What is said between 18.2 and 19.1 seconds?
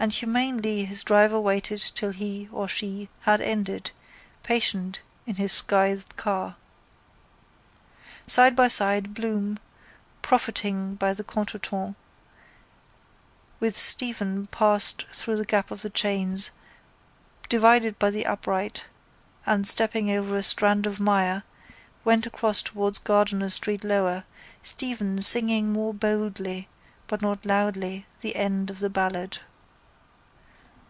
upright,